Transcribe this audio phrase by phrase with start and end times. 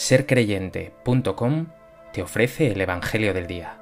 [0.00, 1.66] sercreyente.com
[2.14, 3.76] te ofrece el Evangelio del Día.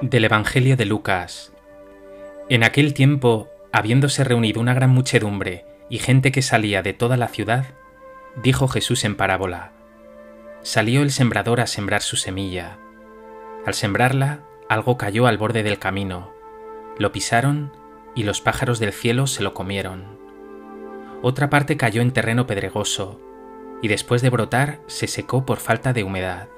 [0.00, 1.52] Del Evangelio de Lucas.
[2.48, 7.26] En aquel tiempo, habiéndose reunido una gran muchedumbre y gente que salía de toda la
[7.26, 7.66] ciudad,
[8.40, 9.79] dijo Jesús en parábola,
[10.62, 12.78] Salió el sembrador a sembrar su semilla.
[13.64, 16.32] Al sembrarla, algo cayó al borde del camino.
[16.98, 17.72] Lo pisaron
[18.14, 20.18] y los pájaros del cielo se lo comieron.
[21.22, 23.20] Otra parte cayó en terreno pedregoso
[23.82, 26.48] y después de brotar se secó por falta de humedad.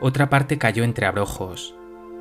[0.00, 1.74] Otra parte cayó entre abrojos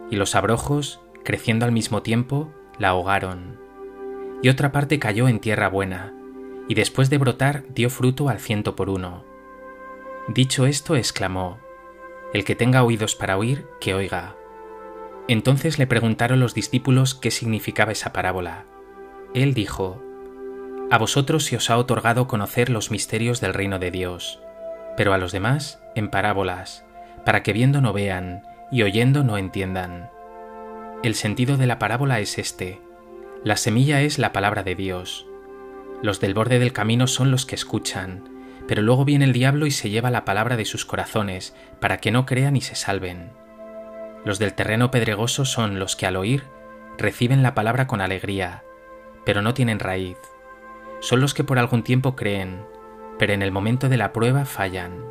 [0.09, 3.59] y los abrojos, creciendo al mismo tiempo, la ahogaron.
[4.41, 6.13] Y otra parte cayó en tierra buena
[6.67, 9.26] y después de brotar dio fruto al ciento por uno.
[10.27, 11.57] Dicho esto, exclamó,
[12.33, 14.35] El que tenga oídos para oír, que oiga.
[15.29, 18.65] Entonces le preguntaron los discípulos qué significaba esa parábola.
[19.33, 20.03] Él dijo,
[20.91, 24.41] A vosotros se os ha otorgado conocer los misterios del reino de Dios,
[24.97, 26.83] pero a los demás en parábolas,
[27.23, 30.09] para que viendo no vean y oyendo no entiendan.
[31.03, 32.81] El sentido de la parábola es este.
[33.45, 35.25] La semilla es la palabra de Dios.
[36.01, 38.36] Los del borde del camino son los que escuchan,
[38.67, 42.11] pero luego viene el diablo y se lleva la palabra de sus corazones, para que
[42.11, 43.31] no crean y se salven.
[44.25, 46.43] Los del terreno pedregoso son los que al oír
[46.97, 48.63] reciben la palabra con alegría,
[49.25, 50.17] pero no tienen raíz.
[50.99, 52.65] Son los que por algún tiempo creen,
[53.19, 55.05] pero en el momento de la prueba fallan.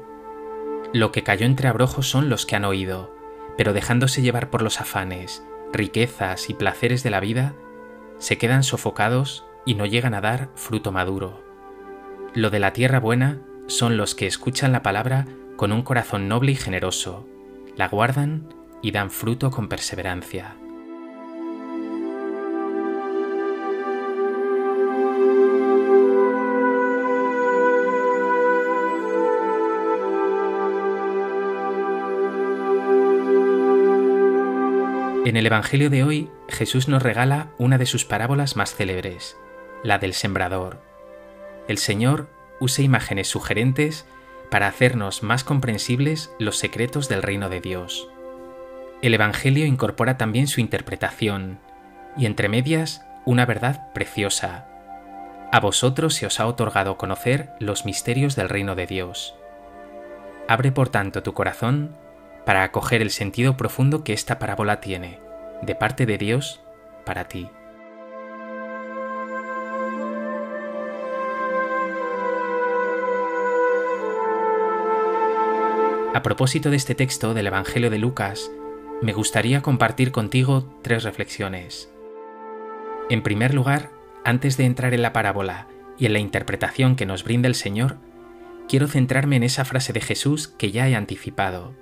[0.92, 3.14] Lo que cayó entre abrojos son los que han oído,
[3.56, 7.54] pero dejándose llevar por los afanes, riquezas y placeres de la vida,
[8.18, 11.45] se quedan sofocados y no llegan a dar fruto maduro.
[12.36, 15.24] Lo de la tierra buena son los que escuchan la palabra
[15.56, 17.26] con un corazón noble y generoso,
[17.76, 18.52] la guardan
[18.82, 20.54] y dan fruto con perseverancia.
[35.24, 39.38] En el Evangelio de hoy, Jesús nos regala una de sus parábolas más célebres,
[39.82, 40.85] la del sembrador.
[41.68, 42.28] El Señor
[42.60, 44.06] usa imágenes sugerentes
[44.50, 48.08] para hacernos más comprensibles los secretos del reino de Dios.
[49.02, 51.58] El Evangelio incorpora también su interpretación
[52.16, 54.66] y entre medias una verdad preciosa.
[55.52, 59.34] A vosotros se os ha otorgado conocer los misterios del reino de Dios.
[60.48, 61.96] Abre por tanto tu corazón
[62.44, 65.18] para acoger el sentido profundo que esta parábola tiene,
[65.62, 66.60] de parte de Dios,
[67.04, 67.50] para ti.
[76.16, 78.50] A propósito de este texto del Evangelio de Lucas,
[79.02, 81.92] me gustaría compartir contigo tres reflexiones.
[83.10, 83.90] En primer lugar,
[84.24, 85.68] antes de entrar en la parábola
[85.98, 87.98] y en la interpretación que nos brinda el Señor,
[88.66, 91.74] quiero centrarme en esa frase de Jesús que ya he anticipado.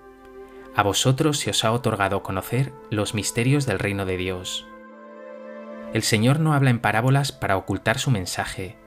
[0.75, 4.67] A vosotros se os ha otorgado conocer los misterios del reino de Dios.
[5.93, 8.79] El Señor no habla en parábolas para ocultar su mensaje,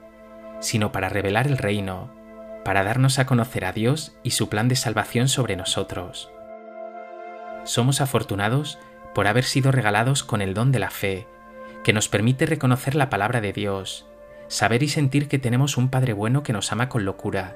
[0.59, 2.16] sino para revelar el reino,
[2.63, 6.29] para darnos a conocer a Dios y su plan de salvación sobre nosotros.
[7.63, 8.79] Somos afortunados
[9.13, 11.27] por haber sido regalados con el don de la fe,
[11.83, 14.05] que nos permite reconocer la palabra de Dios,
[14.47, 17.55] saber y sentir que tenemos un Padre bueno que nos ama con locura,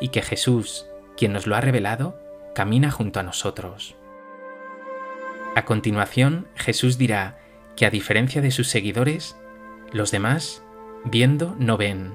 [0.00, 0.86] y que Jesús,
[1.16, 2.18] quien nos lo ha revelado,
[2.54, 3.94] camina junto a nosotros.
[5.54, 7.38] A continuación, Jesús dirá
[7.76, 9.36] que a diferencia de sus seguidores,
[9.92, 10.62] los demás,
[11.04, 12.14] viendo no ven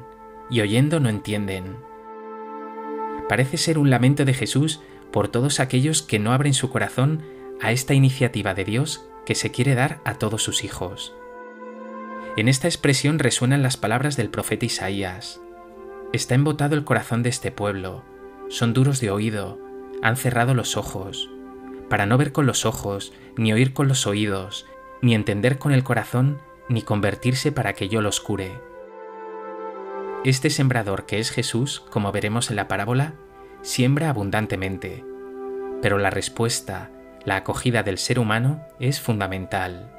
[0.49, 1.77] y oyendo no entienden
[3.29, 7.23] parece ser un lamento de Jesús por todos aquellos que no abren su corazón
[7.61, 11.13] a esta iniciativa de Dios que se quiere dar a todos sus hijos.
[12.37, 15.41] En esta expresión resuenan las palabras del profeta Isaías.
[16.13, 18.03] Está embotado el corazón de este pueblo,
[18.49, 19.59] son duros de oído,
[20.01, 21.29] han cerrado los ojos,
[21.89, 24.65] para no ver con los ojos, ni oír con los oídos,
[25.01, 26.39] ni entender con el corazón,
[26.69, 28.51] ni convertirse para que yo los cure.
[30.25, 33.13] Este sembrador que es Jesús, como veremos en la parábola,
[33.61, 35.05] siembra abundantemente,
[35.81, 36.89] pero la respuesta,
[37.23, 39.93] la acogida del ser humano es fundamental.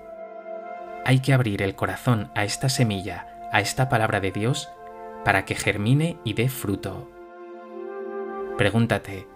[1.04, 4.68] Hay que abrir el corazón a esta semilla, a esta palabra de Dios,
[5.24, 7.08] para que germine y dé fruto.
[8.58, 9.28] Pregúntate,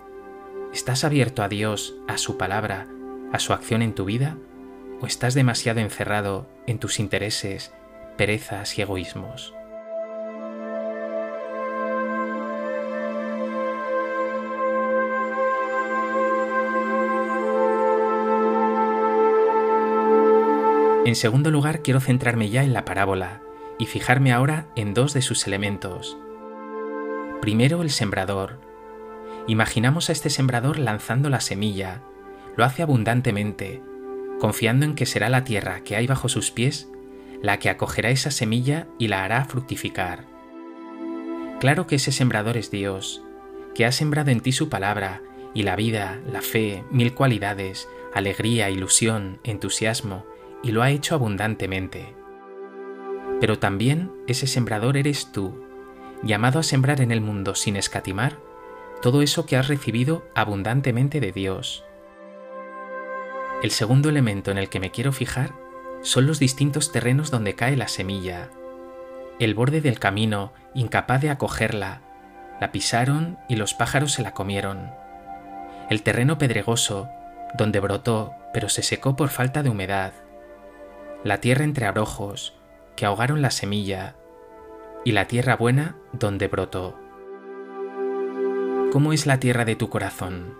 [0.72, 2.88] ¿estás abierto a Dios, a su palabra,
[3.32, 4.36] a su acción en tu vida?
[5.00, 7.72] ¿O estás demasiado encerrado en tus intereses,
[8.16, 9.54] perezas y egoísmos?
[21.04, 23.42] En segundo lugar, quiero centrarme ya en la parábola
[23.78, 26.16] y fijarme ahora en dos de sus elementos.
[27.40, 28.60] Primero, el sembrador.
[29.48, 32.02] Imaginamos a este sembrador lanzando la semilla.
[32.56, 33.82] Lo hace abundantemente,
[34.38, 36.88] confiando en que será la tierra que hay bajo sus pies
[37.42, 40.24] la que acogerá esa semilla y la hará fructificar.
[41.58, 43.22] Claro que ese sembrador es Dios,
[43.74, 45.22] que ha sembrado en ti su palabra
[45.52, 50.24] y la vida, la fe, mil cualidades, alegría, ilusión, entusiasmo,
[50.62, 52.14] y lo ha hecho abundantemente.
[53.40, 55.64] Pero también ese sembrador eres tú,
[56.22, 58.38] llamado a sembrar en el mundo sin escatimar
[59.00, 61.84] todo eso que has recibido abundantemente de Dios.
[63.62, 65.54] El segundo elemento en el que me quiero fijar
[66.02, 68.50] son los distintos terrenos donde cae la semilla.
[69.40, 72.00] El borde del camino, incapaz de acogerla,
[72.60, 74.90] la pisaron y los pájaros se la comieron.
[75.90, 77.08] El terreno pedregoso,
[77.56, 80.12] donde brotó pero se secó por falta de humedad.
[81.24, 82.54] La tierra entre abrojos,
[82.96, 84.16] que ahogaron la semilla.
[85.04, 86.98] Y la tierra buena, donde brotó.
[88.92, 90.54] ¿Cómo es la tierra de tu corazón?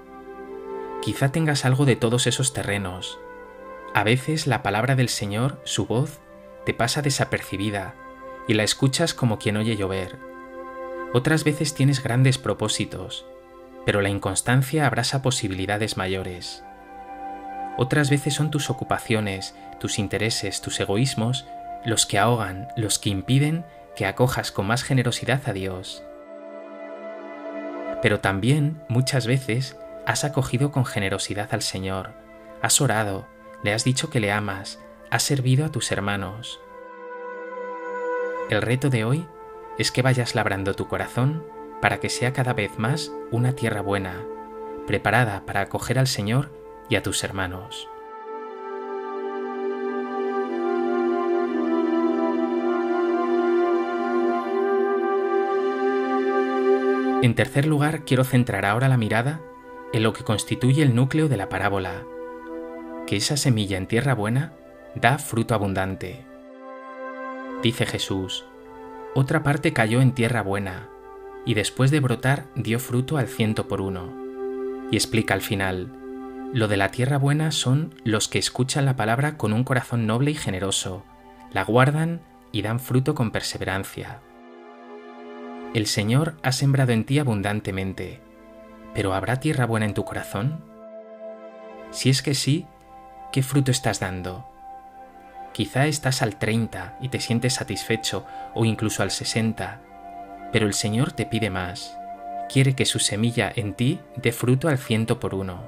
[1.02, 3.18] Quizá tengas algo de todos esos terrenos,
[3.94, 6.20] a veces la palabra del Señor, su voz,
[6.64, 7.94] te pasa desapercibida
[8.48, 10.18] y la escuchas como quien oye llover.
[11.12, 13.26] Otras veces tienes grandes propósitos,
[13.84, 16.64] pero la inconstancia abrasa posibilidades mayores.
[17.76, 21.46] Otras veces son tus ocupaciones, tus intereses, tus egoísmos,
[21.84, 23.64] los que ahogan, los que impiden
[23.96, 26.02] que acojas con más generosidad a Dios.
[28.02, 29.76] Pero también, muchas veces,
[30.06, 32.12] has acogido con generosidad al Señor,
[32.60, 33.26] has orado,
[33.62, 34.78] le has dicho que le amas,
[35.10, 36.60] has servido a tus hermanos.
[38.50, 39.26] El reto de hoy
[39.78, 41.44] es que vayas labrando tu corazón
[41.80, 44.22] para que sea cada vez más una tierra buena,
[44.86, 47.88] preparada para acoger al Señor y a tus hermanos.
[57.22, 59.40] En tercer lugar, quiero centrar ahora la mirada
[59.92, 62.02] en lo que constituye el núcleo de la parábola,
[63.06, 64.52] que esa semilla en tierra buena
[64.96, 66.24] da fruto abundante.
[67.62, 68.44] Dice Jesús,
[69.14, 70.88] otra parte cayó en tierra buena,
[71.46, 74.12] y después de brotar dio fruto al ciento por uno.
[74.90, 76.01] Y explica al final,
[76.52, 80.32] lo de la tierra buena son los que escuchan la palabra con un corazón noble
[80.32, 81.04] y generoso,
[81.52, 82.20] la guardan
[82.52, 84.20] y dan fruto con perseverancia.
[85.74, 88.20] El Señor ha sembrado en ti abundantemente,
[88.94, 90.62] pero ¿habrá tierra buena en tu corazón?
[91.90, 92.66] Si es que sí,
[93.32, 94.46] ¿Qué fruto estás dando?
[95.54, 99.80] Quizá estás al 30 y te sientes satisfecho o incluso al 60,
[100.52, 101.96] pero el Señor te pide más.
[102.52, 105.66] Quiere que su semilla en ti dé fruto al ciento por uno.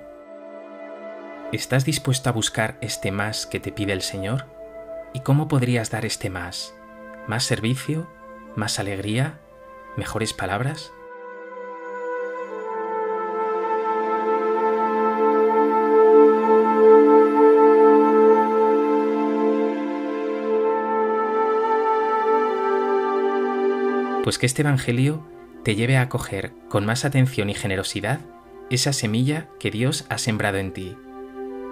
[1.55, 4.47] ¿Estás dispuesto a buscar este más que te pide el Señor?
[5.12, 6.75] ¿Y cómo podrías dar este más?
[7.29, 8.11] ¿Más servicio?
[8.56, 9.39] ¿Más alegría?
[9.97, 10.93] ¿Mejores palabras?
[24.25, 25.25] pues que este Evangelio
[25.65, 28.20] te lleve a acoger con más atención y generosidad
[28.70, 30.96] esa semilla que Dios ha sembrado en ti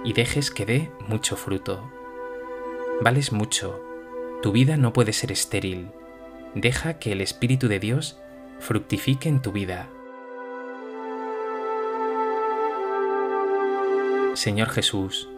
[0.04, 1.90] y dejes que dé mucho fruto.
[3.00, 3.80] Vales mucho,
[4.42, 5.88] tu vida no puede ser estéril,
[6.54, 8.20] deja que el Espíritu de Dios
[8.58, 9.88] fructifique en tu vida.
[14.34, 15.28] Señor Jesús,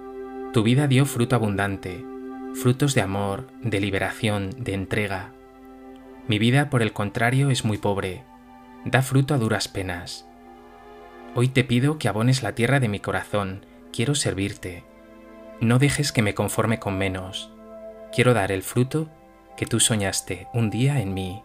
[0.52, 2.04] tu vida dio fruto abundante,
[2.54, 5.32] frutos de amor, de liberación, de entrega,
[6.26, 8.22] mi vida, por el contrario, es muy pobre,
[8.86, 10.26] da fruto a duras penas.
[11.34, 14.82] Hoy te pido que abones la tierra de mi corazón, quiero servirte.
[15.60, 17.52] No dejes que me conforme con menos.
[18.12, 19.08] Quiero dar el fruto
[19.56, 21.44] que tú soñaste un día en mí.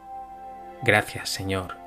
[0.82, 1.79] Gracias, Señor.